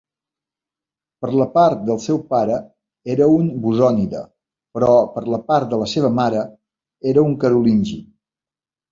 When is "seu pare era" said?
2.05-3.27